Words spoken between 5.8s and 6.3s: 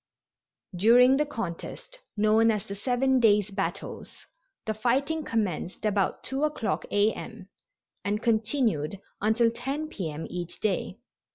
about